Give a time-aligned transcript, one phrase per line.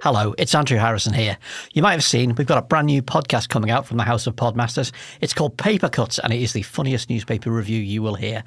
[0.00, 1.36] Hello, it's Andrew Harrison here.
[1.72, 4.28] You might have seen we've got a brand new podcast coming out from the House
[4.28, 4.92] of Podmasters.
[5.20, 8.44] It's called Paper Cuts, and it is the funniest newspaper review you will hear.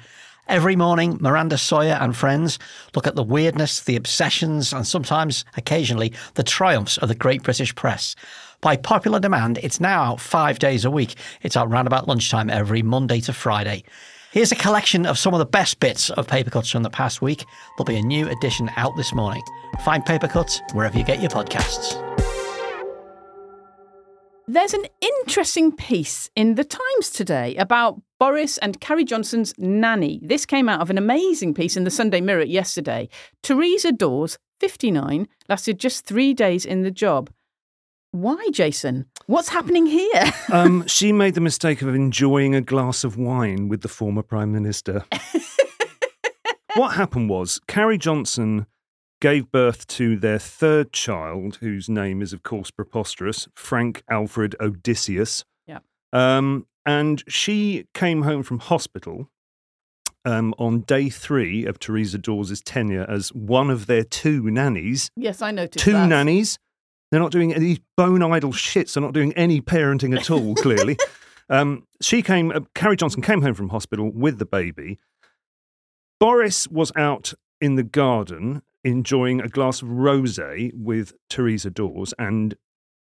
[0.48, 2.58] Every morning, Miranda Sawyer and friends
[2.94, 7.74] look at the weirdness, the obsessions, and sometimes, occasionally, the triumphs of the great British
[7.74, 8.16] press.
[8.62, 11.16] By popular demand, it's now out five days a week.
[11.42, 13.84] It's out round about lunchtime every Monday to Friday.
[14.32, 17.20] Here's a collection of some of the best bits of Paper Cuts from the past
[17.20, 17.44] week.
[17.76, 19.42] There'll be a new edition out this morning.
[19.84, 21.92] Find Paper Cuts wherever you get your podcasts.
[24.48, 30.18] There's an interesting piece in the Times today about Boris and Carrie Johnson's nanny.
[30.22, 33.10] This came out of an amazing piece in the Sunday Mirror yesterday.
[33.42, 37.28] Teresa Dawes, 59, lasted just three days in the job.
[38.12, 39.06] Why, Jason?
[39.26, 40.24] What's happening here?
[40.52, 44.52] um, she made the mistake of enjoying a glass of wine with the former Prime
[44.52, 45.06] Minister.
[46.76, 48.66] what happened was Carrie Johnson
[49.22, 55.44] gave birth to their third child, whose name is, of course, preposterous Frank Alfred Odysseus.
[55.66, 55.78] Yeah.
[56.12, 59.30] Um, and she came home from hospital
[60.26, 65.10] um, on day three of Teresa Dawes' tenure as one of their two nannies.
[65.16, 66.08] Yes, I noticed Two that.
[66.08, 66.58] nannies.
[67.12, 68.94] They're not doing any bone idle shits.
[68.94, 70.96] They're not doing any parenting at all, clearly.
[71.50, 74.98] um, she came, uh, Carrie Johnson came home from hospital with the baby.
[76.18, 80.40] Boris was out in the garden enjoying a glass of rose
[80.72, 82.56] with Teresa Dawes, and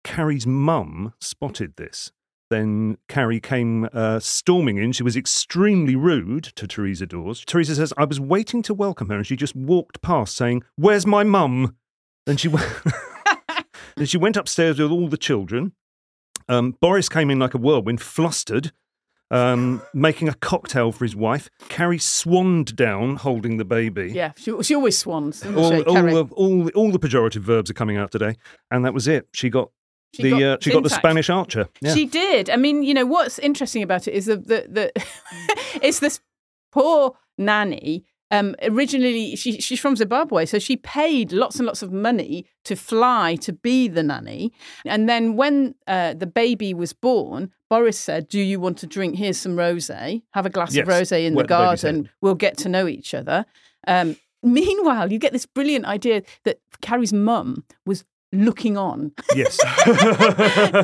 [0.04, 2.12] Carrie's mum spotted this.
[2.50, 4.92] Then Carrie came uh, storming in.
[4.92, 7.44] She was extremely rude to Teresa Dawes.
[7.46, 11.06] Teresa says, I was waiting to welcome her, and she just walked past saying, Where's
[11.06, 11.76] my mum?
[12.26, 12.68] Then she went.
[14.00, 15.74] then she went upstairs with all the children.
[16.48, 18.72] Um, Boris came in like a whirlwind, flustered,
[19.30, 21.48] um, making a cocktail for his wife.
[21.70, 24.12] Carrie swanned down, holding the baby.
[24.12, 25.42] Yeah, she, she always swans.
[25.42, 26.14] doesn't All, she, all, Carrie?
[26.14, 28.36] the, all, the- all the pejorative verbs are coming out today,
[28.72, 29.28] and that was it.
[29.34, 29.70] She got
[30.16, 30.90] She the got uh, she got the.
[30.90, 31.68] Spanish archer.
[31.82, 31.94] Yeah.
[31.94, 32.50] She did.
[32.50, 35.04] I mean, you know, what's interesting about it is that the, the
[35.86, 36.20] it's this
[36.72, 38.06] poor nanny.
[38.32, 42.76] Um, originally, she, she's from Zimbabwe, so she paid lots and lots of money to
[42.76, 44.54] fly to be the nanny.
[44.86, 49.16] And then when uh, the baby was born, Boris said, "Do you want to drink?
[49.16, 50.22] Here's some rosé.
[50.34, 51.96] Have a glass Yes, of rosé in the the garden.
[52.06, 52.10] head.
[52.22, 53.46] We'll get to know each other."
[53.88, 59.60] Um, meanwhile, you get this brilliant idea that Carrie's mum was looking on, yes.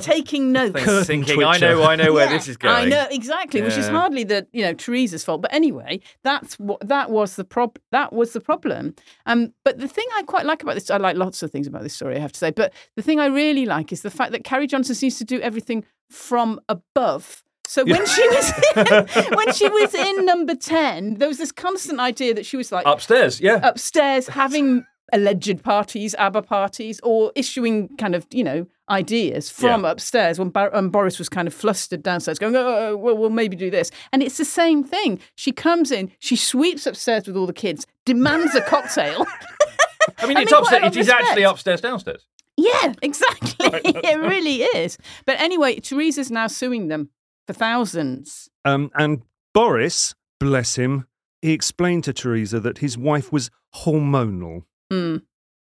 [0.03, 0.81] taking notes.
[0.83, 2.75] Curtain thinking, I know, I know where Yeah, this is going.
[2.75, 5.41] I know exactly, which is hardly the you know Teresa's fault.
[5.41, 8.95] But anyway, that's what that was the prob that was the problem.
[9.25, 11.83] Um, but the thing I quite like about this, I like lots of things about
[11.83, 12.51] this story, I have to say.
[12.51, 15.39] But the thing I really like is the fact that Carrie Johnson seems to do
[15.41, 17.43] everything from above.
[17.67, 21.99] So when she was in, when she was in number ten, there was this constant
[21.99, 23.59] idea that she was like Upstairs, yeah.
[23.63, 29.91] upstairs having alleged parties, ABBA parties, or issuing kind of, you know, ideas from Yeah.
[29.91, 33.55] upstairs when, Bar- when Boris was kind of flustered downstairs, going, oh, well, we'll maybe
[33.55, 33.89] do this.
[34.11, 35.19] And it's the same thing.
[35.35, 39.25] She comes in, she sweeps upstairs with all the kids, demands a cocktail.
[40.19, 40.83] I mean, I it's mean, upstairs.
[40.83, 41.23] It is respect.
[41.23, 42.25] actually upstairs, downstairs.
[42.57, 43.67] yeah, exactly.
[43.83, 44.97] it really is.
[45.25, 47.09] But anyway, Teresa's now suing them
[47.47, 48.49] for thousands.
[48.65, 49.23] Um, and
[49.53, 51.07] Boris, bless him,
[51.41, 54.63] he explained to Theresa that his wife was hormonal.
[54.91, 55.21] Mm.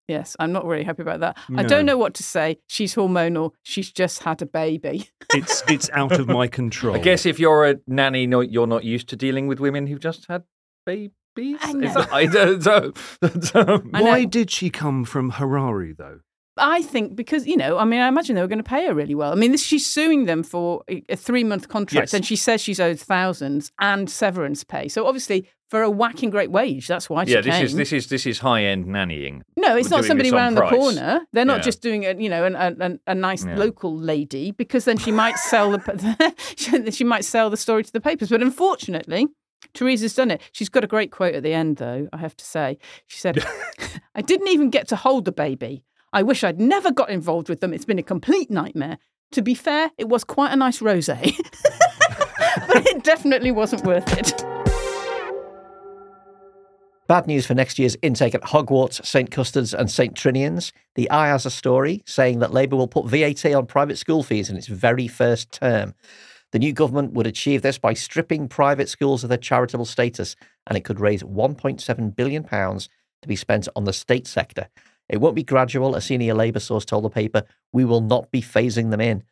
[0.06, 1.36] Yes, I'm not really happy about that.
[1.54, 2.58] I don't know what to say.
[2.66, 3.50] She's hormonal.
[3.62, 5.10] She's just had a baby.
[5.34, 6.96] It's it's out of my control.
[6.96, 10.00] I guess if you're a nanny, no, you're not used to dealing with women who've
[10.00, 10.44] just had
[10.86, 11.12] babies.
[11.36, 11.92] I Is know.
[11.92, 12.92] that- I don't know.
[13.42, 16.20] So- I Why did she come from Harare though?
[16.58, 18.94] I think because you know, I mean, I imagine they were going to pay her
[18.94, 19.32] really well.
[19.32, 22.14] I mean, this, she's suing them for a, a three-month contract, Yes.
[22.14, 24.88] and she says she's owed thousands and severance pay.
[24.88, 27.64] So obviously, for a whacking great wage, that's why she yeah, this came.
[27.66, 29.42] is this is this is high end nannying.
[29.56, 31.20] no, it's not somebody around the corner.
[31.32, 31.62] They're not Yeah.
[31.62, 33.56] just doing a you know an, a, a- a nice Yeah.
[33.56, 37.92] local lady because then she might sell the she- she might sell the story to
[37.92, 38.28] the papers.
[38.30, 39.28] But unfortunately.
[39.74, 40.40] Teresa's done it.
[40.52, 42.78] She's got a great quote at the end, though, I have to say.
[43.08, 43.44] She said,
[44.14, 45.82] I didn't even get to hold the baby.
[46.12, 47.74] I wish I'd never got involved with them.
[47.74, 48.98] It's been a complete nightmare.
[49.32, 54.44] To be fair, it was quite a nice rose, but it definitely wasn't worth it.
[57.08, 60.72] Bad news for next year's intake at Hogwarts, St Custard's, and St Trinian's.
[60.94, 64.50] The Eye has a story saying that Labour will put VAT on private school fees
[64.50, 65.94] in its very first term.
[66.52, 70.76] The new government would achieve this by stripping private schools of their charitable status, and
[70.76, 74.68] it could raise £1.7 billion to be spent on the state sector.
[75.08, 77.44] It won't be gradual, a senior Labour source told the paper.
[77.72, 79.24] We will not be phasing them in.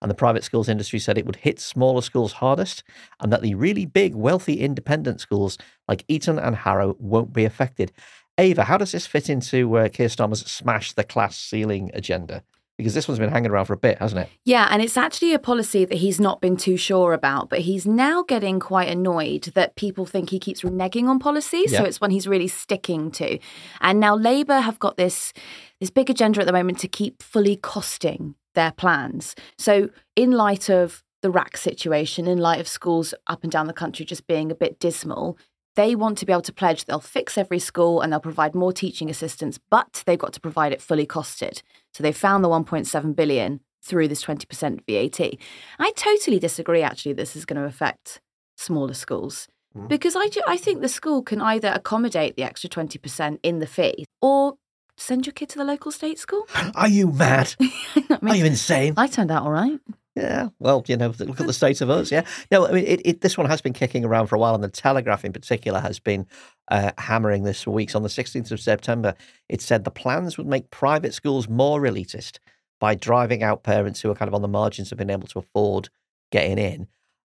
[0.00, 2.82] And the private schools industry said it would hit smaller schools hardest,
[3.20, 7.92] and that the really big, wealthy independent schools like Eton and Harrow won't be affected.
[8.36, 12.42] Ava, how does this fit into uh, Keir Starmer's smash the class ceiling agenda?
[12.82, 14.28] Because this one's been hanging around for a bit, hasn't it?
[14.44, 17.86] Yeah, and it's actually a policy that he's not been too sure about, but he's
[17.86, 21.66] now getting quite annoyed that people think he keeps reneging on policy.
[21.68, 23.38] So it's one he's really sticking to.
[23.80, 25.32] And now Labour have got this
[25.80, 29.34] this big agenda at the moment to keep fully costing their plans.
[29.58, 33.72] So in light of the RAAC situation, in light of schools up and down the
[33.72, 35.38] country just being a bit dismal,
[35.74, 38.72] they want to be able to pledge they'll fix every school and they'll provide more
[38.72, 41.62] teaching assistants, but they've got to provide it fully costed.
[41.92, 45.38] So they found the 1.7 billion through this 20% VAT.
[45.78, 48.20] I totally disagree, actually, this is going to affect
[48.56, 49.48] smaller schools.
[49.76, 49.88] Mm.
[49.88, 54.04] Because I, I think the school can either accommodate the extra 20% in the fee
[54.20, 54.54] or
[54.96, 56.46] send your kid to the local state school.
[56.74, 57.54] Are you mad?
[57.60, 58.94] I, Are you insane?
[58.96, 59.80] I turned out all right.
[60.14, 62.12] Yeah, well, you know, look at the state of us.
[62.12, 64.54] Yeah, no, I mean, it, it, this one has been kicking around for a while,
[64.54, 66.26] and the Telegraph in particular has been
[66.70, 67.94] uh, hammering this for weeks.
[67.94, 69.14] On the 16th of September,
[69.48, 72.38] it said the plans would make private schools more elitist
[72.78, 75.38] by driving out parents who are kind of on the margins of being able to
[75.38, 75.88] afford
[76.30, 76.88] getting in.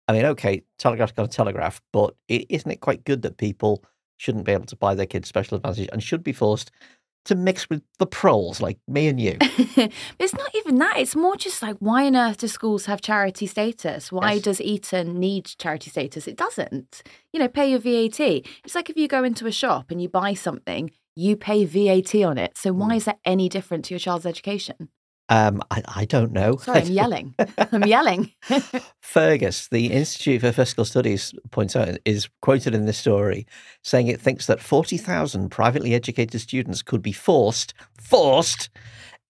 [0.09, 3.81] I mean, okay, Telegraph's got a telegraph, but is isn't it quite good that people
[4.17, 6.69] shouldn't be able to buy their kids special advantage and should be forced
[7.25, 9.37] to mix with the proles like me and you?
[10.19, 10.97] it's not even that.
[10.97, 14.11] It's more just like, why on earth do schools have charity status?
[14.11, 14.43] Why Yes.
[14.43, 16.27] does Eton need charity status?
[16.27, 17.03] It doesn't.
[17.31, 18.19] You know, pay your VAT.
[18.19, 22.15] It's like if you go into a shop and you buy something, you pay VAT
[22.23, 22.57] on it.
[22.57, 22.97] So why hmm.
[22.97, 24.89] is that any different to your child's education?
[25.29, 26.57] Um, I, I don't know.
[26.57, 27.35] Sorry, I'm yelling.
[27.71, 28.31] I'm yelling.
[29.01, 33.47] Fergus, the Institute for Fiscal Studies points out, is quoted in this story
[33.83, 38.69] saying it thinks that 40,000 privately educated students could be forced, forced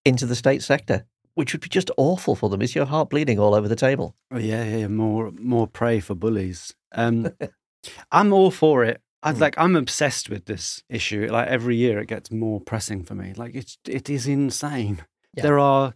[0.04, 1.04] into the state sector,
[1.34, 2.60] which would be just awful for them.
[2.62, 4.14] Is your heart bleeding all over the table?
[4.32, 6.74] Oh, yeah, yeah, yeah, more more prey for bullies.
[6.92, 7.30] Um,
[8.12, 9.00] I'm all for it.
[9.22, 9.40] I'd Mm.
[9.40, 11.28] like I'm obsessed with this issue.
[11.30, 13.32] Like every year, it gets more pressing for me.
[13.34, 15.02] Like it's it is insane.
[15.36, 15.42] Yeah.
[15.42, 15.94] There are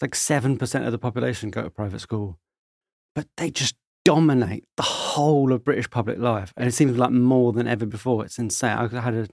[0.00, 2.38] like seven percent of the population go to private school,
[3.14, 7.52] but they just dominate the whole of British public life, and it seems like more
[7.52, 8.24] than ever before.
[8.24, 8.76] It's insane.
[8.78, 9.28] I had a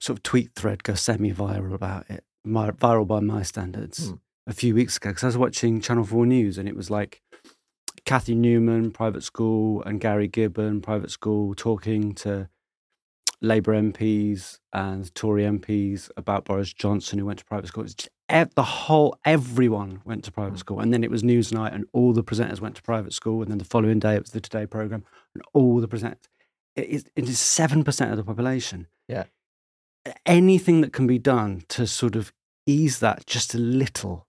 [0.00, 4.14] sort of tweet thread go semi-viral about it, my, viral by my standards, Hmm.
[4.46, 7.22] a few weeks ago because I was watching Channel Four News, and it was like
[8.04, 12.48] Kathy Newman, private school, and Gary Gibbon, private school, talking to
[13.42, 17.84] Labour MPs and Tory MPs about Boris Johnson, who went to private school.
[17.84, 20.58] It's just, ev- the whole, everyone went to private mm.
[20.58, 20.80] school.
[20.80, 23.42] And then it was Newsnight, and all the presenters went to private school.
[23.42, 25.04] And then the following day, it was the Today programme,
[25.34, 26.28] and all the presenters.
[26.76, 28.86] It is, is 7% of the population.
[29.08, 29.24] Yeah.
[30.24, 32.32] Anything that can be done to sort of
[32.66, 34.26] ease that just a little,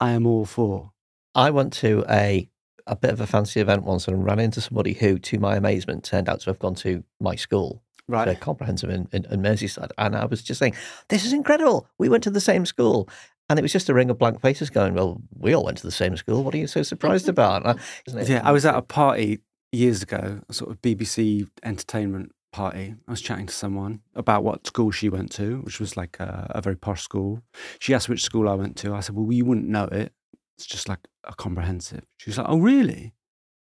[0.00, 0.92] I am all for.
[1.34, 2.48] I went to a
[2.86, 6.04] a bit of a fancy event once and ran into somebody who, to my amazement,
[6.04, 7.82] turned out to have gone to my school.
[8.06, 8.28] Right.
[8.28, 9.90] So comprehensive in, in, in Merseyside.
[9.96, 10.74] And I was just saying,
[11.08, 11.88] this is incredible.
[11.98, 13.08] We went to the same school.
[13.48, 15.86] And it was just a ring of blank faces going, well, we all went to
[15.86, 16.42] the same school.
[16.42, 17.78] What are you so surprised about?
[18.06, 18.28] Isn't it?
[18.28, 19.40] Yeah, I was at a party
[19.72, 22.94] years ago, a sort of BBC entertainment party.
[23.06, 26.50] I was chatting to someone about what school she went to, which was like a,
[26.50, 27.42] a very posh school.
[27.80, 28.94] She asked which school I went to.
[28.94, 30.12] I said, well, you wouldn't know it.
[30.56, 32.04] It's just like a comprehensive.
[32.16, 33.12] She was like, oh, really?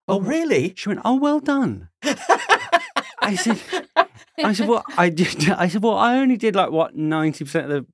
[0.08, 0.72] Oh, oh really?
[0.76, 1.90] She went, oh, well done.
[3.22, 3.60] I said,
[4.44, 5.48] I said, well, I did.
[5.50, 7.86] I said, well, I only did like what 90% of the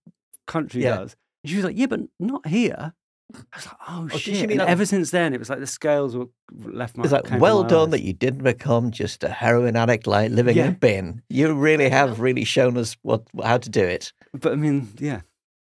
[0.46, 0.96] country Yeah.
[0.96, 1.16] does.
[1.44, 2.92] And she was like, yeah, but not here.
[3.34, 4.42] I was like, oh, oh did she shit.
[4.48, 6.26] mean And like- ever since then, it was like the scales were
[6.64, 7.90] left my It's like, came from well my done eyes.
[7.92, 10.70] that you didn't become just a heroin addict like living in Yeah.
[10.70, 11.22] a bin.
[11.28, 14.12] You really have really shown us what how to do it.
[14.32, 15.22] But I mean, yeah,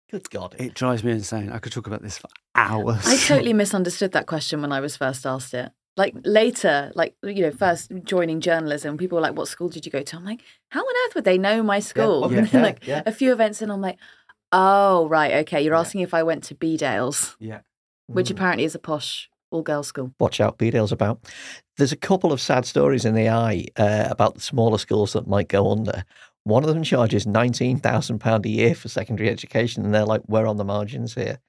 [0.10, 0.55] Good God.
[0.60, 1.51] it drives me insane.
[1.51, 3.05] I could talk about this for hours.
[3.05, 5.72] I totally misunderstood that question when I was first asked it.
[5.98, 9.91] Like later, like you know, first joining journalism, people were like, "What school did you
[9.91, 12.88] go to?" I'm like, "How on earth would they know my school?" then, yeah, like
[12.88, 13.03] yeah.
[13.05, 13.98] a few events, and I'm like,
[14.53, 15.79] "Oh, right, okay." You're Yeah.
[15.81, 17.60] asking if I went to Bedales, yeah.
[18.07, 18.31] which Mm.
[18.31, 20.13] apparently is a posh all-girls school.
[20.17, 21.19] Watch out, Bedales's about.
[21.75, 25.27] There's a couple of sad stories in the eye uh, about the smaller schools that
[25.27, 26.05] might go under.
[26.45, 30.55] One of them charges £19,000 a year for secondary education, and they're like, we're on
[30.55, 31.39] the margins here.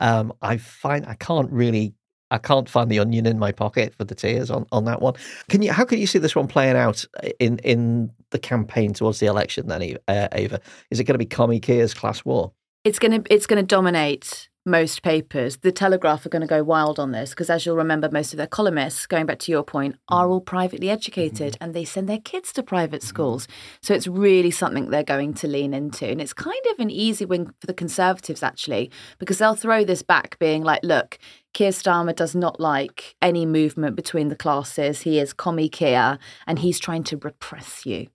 [0.00, 1.94] Um, I find I can't really,
[2.30, 5.14] I can't find the onion in my pocket for the tears on, on that one.
[5.48, 5.72] Can you?
[5.72, 7.04] How can you see this one playing out
[7.38, 9.68] in in the campaign towards the election?
[9.68, 10.60] Then, uh, Ava,
[10.90, 12.52] is it going to be Commie Keir's class war?
[12.84, 15.58] It's gonna it's gonna dominate most papers.
[15.58, 18.36] The Telegraph are going to go wild on this because, as you'll remember, most of
[18.36, 20.30] their columnists, going back to your point, are mm.
[20.30, 21.64] all privately educated mm-hmm.
[21.64, 23.08] and they send their kids to private mm-hmm.
[23.08, 23.48] schools.
[23.82, 27.24] So it's really something they're going to lean into, and it's kind of an easy
[27.24, 31.18] win for the Conservatives actually because they'll throw this back, being like, "Look."
[31.52, 35.00] Keir Starmer does not like any movement between the classes.
[35.00, 38.06] He is commie Keir and he's trying to repress you.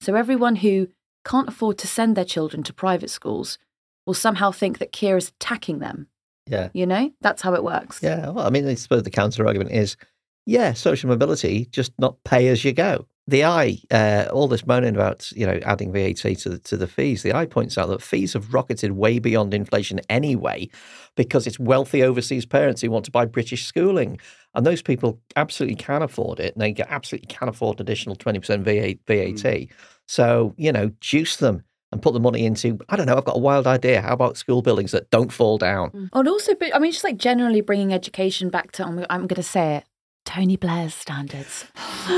[0.00, 0.90] So everyone who
[1.24, 3.58] can't afford to send their children to private schools
[4.06, 6.08] will somehow think that Keir is attacking them.
[6.46, 6.68] Yeah.
[6.74, 8.00] You know, that's how it works.
[8.02, 8.30] Yeah.
[8.30, 9.96] Well, I mean, I suppose the counter argument is,
[10.46, 13.06] yeah, social mobility, just not pay as you go.
[13.26, 16.86] The eye, uh, all this moaning about you know adding VAT to the, to the
[16.86, 17.22] fees.
[17.22, 20.68] The eye points out that fees have rocketed way beyond inflation anyway,
[21.16, 24.20] because it's wealthy overseas parents who want to buy British schooling,
[24.54, 28.62] and those people absolutely can afford it, and they absolutely can afford additional twenty percent
[28.62, 29.68] VAT.
[30.06, 32.78] So you know, juice them and put the money into.
[32.88, 33.16] I don't know.
[33.16, 34.02] I've got a wild idea.
[34.02, 36.10] How about school buildings that don't fall down?
[36.12, 39.36] And also, but I mean, just like generally bringing education back to, I'm, I'm going
[39.36, 39.84] to say it,
[40.26, 41.64] Tony Blair's standards.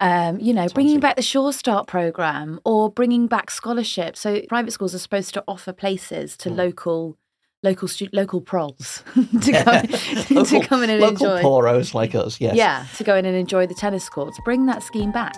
[0.00, 4.20] um, you know, bringing back the Sure Start program or bringing back scholarships.
[4.20, 7.16] So private schools are supposed to offer places to local.
[7.62, 9.86] Local stu- local prols to, come,
[10.44, 11.42] to come in and local enjoy.
[11.42, 12.38] poros like us.
[12.40, 12.54] Yes.
[12.54, 14.38] Yeah, to go in and enjoy the tennis courts.
[14.44, 15.34] Bring that scheme back.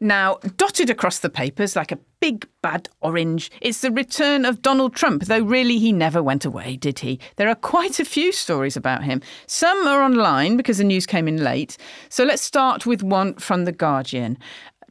[0.00, 4.94] Now, dotted across the papers like a big bad orange, it's the return of Donald
[4.94, 7.20] Trump, though really he never went away, did he?
[7.36, 9.22] There are quite a few stories about him.
[9.46, 11.76] Some are online because the news came in late.
[12.08, 14.36] So let's start with one from The Guardian.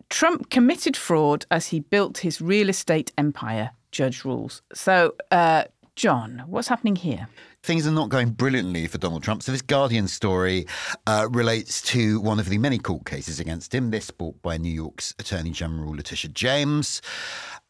[0.10, 4.62] Trump committed fraud as he built his real estate empire, Judge rules.
[4.74, 7.28] So, uh, John, what's happening here?
[7.64, 9.42] Things are not going brilliantly for Donald Trump.
[9.42, 10.68] So this Guardian story
[11.08, 13.90] uh, relates to one of the many court cases against him.
[13.90, 17.02] This brought by New York's Attorney General Letitia James.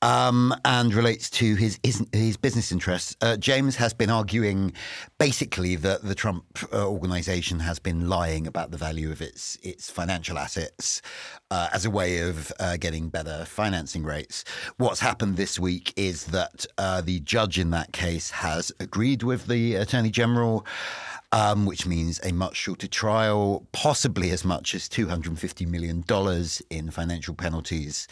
[0.04, 3.16] Um, and relates to his his, his business interests.
[3.22, 4.74] Uh, James has been arguing
[5.18, 6.44] basically that the Trump
[6.74, 11.02] uh, organization has been lying about the value of its its financial assets
[11.52, 14.44] uh, as a way of uh, getting better financing rates.
[14.76, 19.48] What's happened this week is that uh, the judge in that case has agreed with
[19.48, 20.66] the Attorney General.
[21.34, 26.04] Um, which means a much shorter trial, possibly as much as $250 million
[26.70, 28.08] in financial penalties.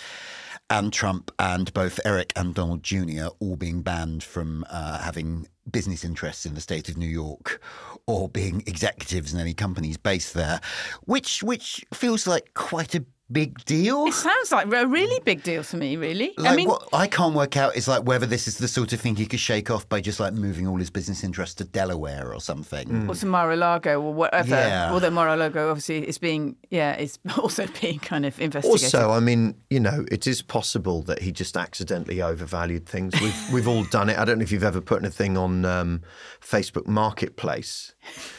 [0.71, 3.27] And Trump and both Eric and Donald Jr.
[3.39, 7.61] all being banned from uh, having business interests in the state of New York
[8.07, 10.59] or being executives in any companies based there,
[11.01, 14.05] which which feels like quite a big deal.
[14.05, 16.33] It sounds like a really big deal to me, really.
[16.37, 18.93] Like I mean, what I can't work out is like whether this is the sort
[18.93, 21.63] of thing he could shake off by just like moving all his business interests to
[21.63, 23.09] Delaware or something.
[23.09, 24.49] or to Mar-a-Lago or whatever.
[24.49, 24.91] Yeah.
[24.91, 28.95] Although Mar-a-Lago obviously is being, yeah, it's also being kind of investigated.
[28.95, 33.13] Also, I mean, you know, it is possible that he just accidentally overvalued things.
[33.21, 34.17] We've we've all done it.
[34.17, 36.01] I don't know if you've ever put anything on um,
[36.41, 37.93] Facebook Marketplace,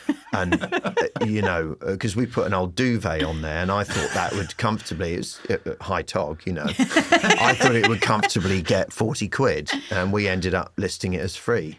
[0.32, 0.92] and uh,
[1.24, 4.56] you know, because we put an old duvet on there, and I thought that would
[4.56, 9.70] comfortably, it's uh, high tog, you know, I thought it would comfortably get forty quid,
[9.90, 11.78] and we ended up listing it as free.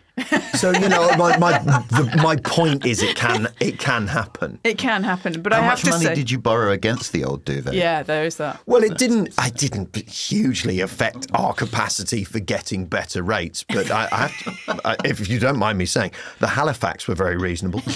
[0.56, 4.60] So you know, my my the, my point is, it can it can happen.
[4.64, 7.12] it can happen, but How I have much to money say, did you borrow against
[7.12, 7.74] the old duvet?
[7.74, 8.60] yeah, there is that.
[8.66, 9.34] Well, it didn't.
[9.38, 14.38] I didn't hugely affect our capacity for getting better rates, but I, I have
[14.68, 17.82] to, I, if you don't mind me saying, the Halifax were very reasonable.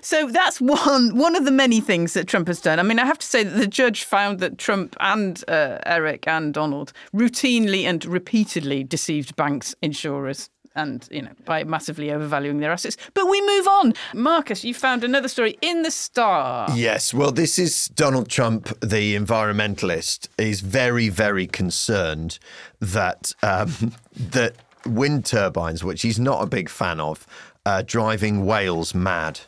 [0.00, 2.78] So that's one one of the many things that Trump has done.
[2.78, 6.26] I mean, I have to say that the judge found that Trump and uh, Eric
[6.26, 10.50] and Donald routinely and repeatedly deceived banks, insurers.
[10.74, 12.96] And you know, by massively overvaluing their assets.
[13.12, 13.94] But we move on.
[14.14, 16.68] Marcus, you found another story in the Star.
[16.72, 22.38] yes, well, this is Donald Trump, the environmentalist, is very, very concerned
[22.78, 24.54] that um, that
[24.86, 27.26] wind turbines, which he's not a big fan of,
[27.68, 29.40] are driving whales mad.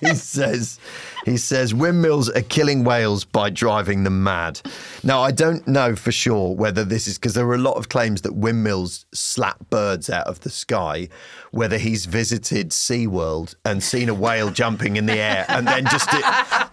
[0.08, 0.78] he says
[1.26, 4.60] he says windmills are killing whales by driving them mad.
[5.04, 7.90] Now I don't know for sure whether this is because there are a lot of
[7.90, 11.08] claims that windmills slap birds out of the sky.
[11.50, 16.08] Whether he's visited SeaWorld and seen a whale jumping in the air and then just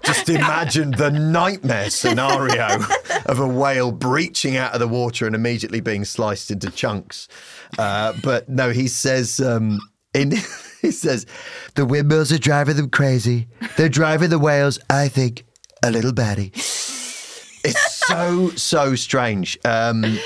[0.03, 2.79] just imagined the nightmare scenario
[3.25, 7.27] of a whale breaching out of the water and immediately being sliced into chunks.
[7.77, 9.81] Uh, but no, he says um,
[10.13, 10.34] in.
[10.88, 11.25] He says,
[11.75, 13.50] the windmills are driving them crazy.
[13.75, 15.44] They're driving the whales, I think,
[15.84, 16.51] a little batty.
[16.56, 19.58] It's so, so strange.
[19.65, 20.17] Um,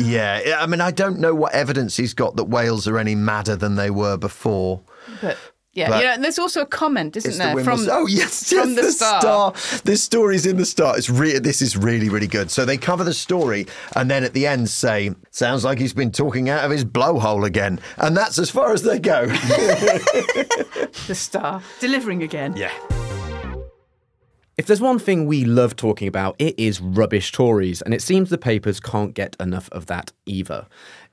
[0.00, 3.54] yeah, I mean, I don't know what evidence he's got that whales are any madder
[3.54, 4.82] than they were before.
[5.22, 5.38] But
[5.72, 7.84] yeah, But- you know, and there's also a comment, isn't It's the there, windmills.
[7.86, 9.52] from oh yes, from yes, the, the Star.
[9.84, 10.96] This story's in the Star.
[10.98, 12.50] It's re- This is really, really good.
[12.50, 16.10] So they cover the story, and then at the end say, "Sounds like he's been
[16.12, 19.26] talking out of his blowhole again," and that's as far as they go.
[21.06, 22.54] The Star delivering again.
[22.56, 22.72] yeah.
[24.56, 28.28] If there's one thing we love talking about, it is rubbish Tories, and it seems
[28.28, 30.66] the papers can't get enough of that either.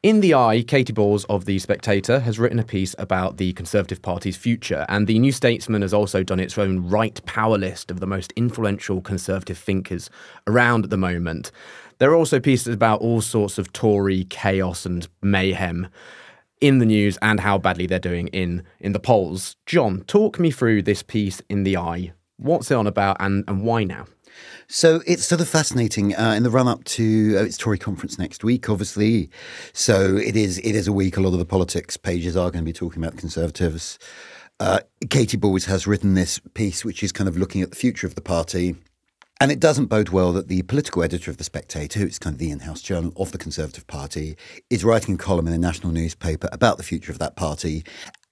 [0.04, 4.00] In the Eye, Katie Balls of The Spectator has written a piece about the Conservative
[4.00, 8.00] Party's future, and the New Statesman has also done its own right power list of
[8.00, 10.12] the most influential Conservative thinkers
[10.46, 11.51] around at the moment.
[11.98, 15.88] There are also pieces about all sorts of Tory chaos and mayhem
[16.62, 19.56] in the news and how badly they're doing in in the polls.
[19.66, 22.13] John, talk me through this piece in the Eye.
[22.38, 24.06] What's it on about, and, and why now?
[24.67, 28.20] So it's sort of fascinating uh, in the run up to uh, its Tory conference
[28.20, 29.29] next week, obviously.
[29.74, 31.17] So it is it is a week.
[31.17, 33.98] A lot of the politics pages are going to be talking about the Conservatives.
[34.60, 34.79] Uh,
[35.10, 38.15] Katie Balls has written this piece, which is kind of looking at the future of
[38.15, 38.75] the party.
[39.39, 42.39] And it doesn't bode well that the political editor of The Spectator, who's kind of
[42.39, 44.36] the in house journal of the Conservative Party,
[44.72, 47.84] is writing a column in a national newspaper about the future of that party.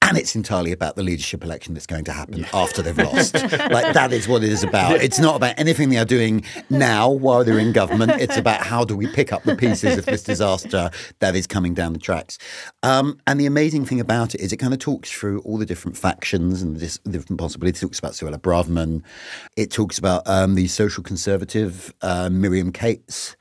[0.07, 3.33] And it's entirely about the leadership election that's going to happen after they've lost.
[3.33, 5.01] like, that is what it is about.
[5.01, 8.11] It's not about anything they are doing now while they're in government.
[8.19, 11.73] It's about how do we pick up the pieces of this disaster that is coming
[11.73, 12.37] down the tracks.
[12.83, 15.65] Um, and the amazing thing about it is it kind of talks through all the
[15.65, 17.81] different factions and the different possibilities.
[17.81, 19.03] It talks about Suella Braverman.
[19.57, 23.35] It talks about um, the social conservative uh, Miriam Cates.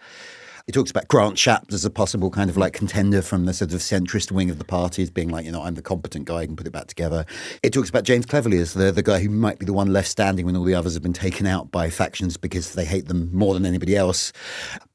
[0.66, 3.74] It talks about Grant Shapps as a possible kind of like contender from the sort
[3.74, 6.40] of centrist wing of the party as being like, you know, I'm the competent guy
[6.40, 7.26] who can put it back together.
[7.62, 10.08] It talks about James Cleverly as the, the guy who might be the one left
[10.08, 13.28] standing when all the others have been taken out by factions because they hate them
[13.30, 14.32] more than anybody else.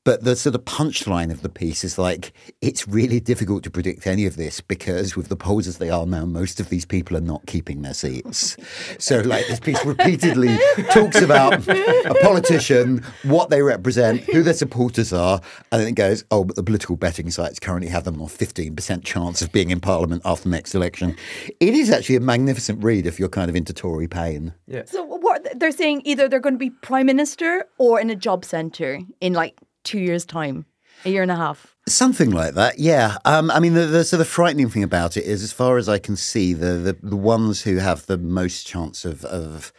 [0.09, 4.07] But the sort of punchline of the piece is like, it's really difficult to predict
[4.07, 7.15] any of this because with the polls as they are now, most of these people
[7.15, 8.57] are not keeping their seats.
[8.97, 10.57] So, like, this piece repeatedly
[10.89, 16.23] talks about a politician, what they represent, who their supporters are, and then it goes,
[16.31, 19.79] oh, but the political betting sites currently have them on 15% chance of being in
[19.79, 21.15] Parliament after the next election.
[21.59, 24.55] It is actually a magnificent read if you're kind of into Tory pain.
[24.65, 24.85] Yeah.
[24.87, 28.43] So what they're saying either they're going to be prime minister or in a job
[28.43, 30.65] centre in like two years' time,
[31.03, 31.75] a year and a half.
[31.87, 33.17] Something like that, yeah.
[33.25, 35.89] Um, I mean, the, the sort of frightening thing about it is, as far as
[35.89, 39.73] I can see, the the, the ones who have the most chance of, of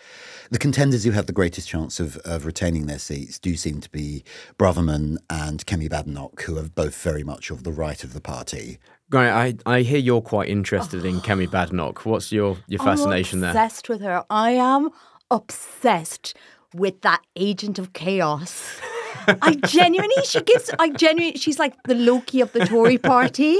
[0.50, 3.90] the contenders who have the greatest chance of, of retaining their seats do seem to
[3.90, 4.24] be
[4.58, 8.78] Braverman and Kemi Badenoch, who are both very much of the right of the party.
[9.10, 12.04] Right, I, I hear you're quite interested in Kemi Badenoch.
[12.04, 13.50] What's your, your fascination I'm there?
[13.50, 14.24] obsessed with her.
[14.28, 14.90] I am
[15.30, 16.34] obsessed
[16.74, 18.80] with that agent of chaos.
[19.42, 23.58] I genuinely, she gives, I genuinely, she's like the Loki of the Tory party.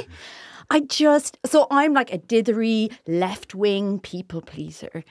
[0.71, 5.05] I just, so I'm like a dithery, left wing people pleaser.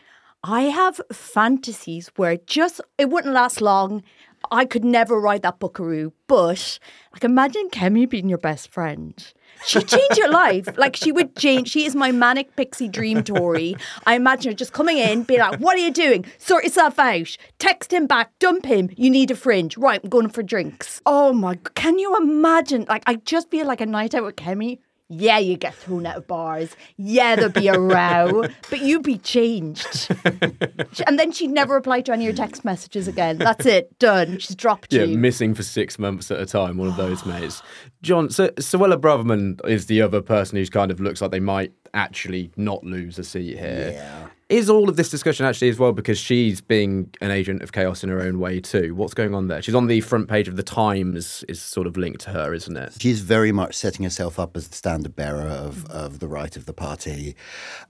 [0.44, 4.04] I have fantasies where just, it wouldn't last long.
[4.52, 6.80] I could never ride that buckaroo, but
[7.14, 9.34] like imagine Kemi being your best friend.
[9.66, 10.78] She'd change your life.
[10.78, 11.70] Like she would change.
[11.70, 13.76] She is my manic pixie dream Tory.
[14.06, 16.26] I imagine her just coming in, being like, "What are you doing?
[16.38, 17.36] Sort yourself out.
[17.58, 18.32] Text him back.
[18.40, 18.90] Dump him.
[18.96, 19.78] You need a fringe.
[19.78, 21.56] Right, I'm going for drinks." Oh my!
[21.76, 22.86] Can you imagine?
[22.88, 24.80] Like I just feel like a night out with Kemi.
[25.12, 26.76] Yeah, you get thrown out of bars.
[26.98, 30.08] Yeah, there'd be a row, but you'd be changed.
[31.08, 33.40] and then she'd never reply to any of your text messages again.
[33.40, 33.98] That's it.
[33.98, 34.38] Done.
[34.38, 35.12] She's dropped Yeah, you.
[35.14, 37.64] Yeah, missing for six months at a time, one of those mates.
[38.04, 41.74] John, so Suella Braverman is the other person who's kind of looks like they might
[41.96, 43.92] actually not lose a seat here.
[43.96, 44.28] Yeah.
[44.50, 48.04] Is all of this discussion actually as well because she's being an agent of chaos
[48.04, 48.96] in her own way too?
[48.96, 49.62] What's going on there?
[49.62, 52.76] She's on the front page of the Times, is sort of linked to her, isn't
[52.76, 52.96] it?
[53.00, 56.66] She's very much setting herself up as the standard bearer of, of the right of
[56.66, 57.36] the party.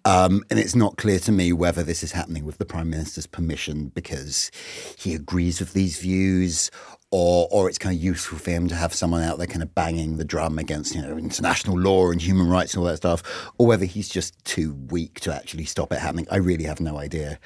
[0.04, 3.26] Um, and it's not clear to me whether this is happening with the Prime Minister's
[3.26, 4.52] permission because
[4.98, 6.72] he agrees with these views
[7.12, 9.74] or, or it's kind of useful for him to have someone out there kind of
[9.74, 13.52] banging the drum against, you know, international law and human rights and all that stuff,
[13.58, 16.28] or whether he's just too weak to actually stop it happening.
[16.30, 17.40] I really have no idea.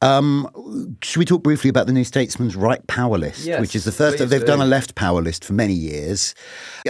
[0.00, 3.84] Um, should we talk briefly about the New Statesman's right power list, Yes, which is
[3.84, 6.34] the first, they've done a left power list for many years.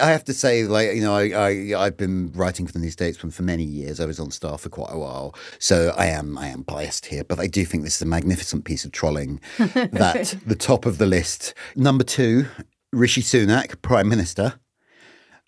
[0.01, 2.91] I have to say, like, you know, I, I, I've been writing for the New
[2.91, 3.99] Statesman for many years.
[3.99, 5.35] I was on staff for quite a while.
[5.59, 8.65] So I am, I am biased here, but I do think this is a magnificent
[8.65, 11.55] piece of trolling that the top of the list.
[11.75, 12.45] Number two,
[12.93, 14.61] Rishi Sunak, Prime Minister.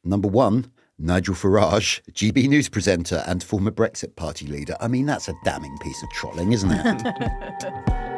[0.05, 4.75] Number one, Nigel Farage, GB News presenter and former Brexit Party leader.
[4.81, 8.09] I mean, that's a damning piece of trolling, isn't it?